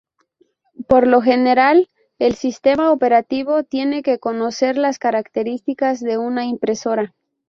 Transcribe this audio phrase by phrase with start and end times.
[0.87, 7.13] Por lo general, el sistema operativo tiene que conocer las características de una impresora.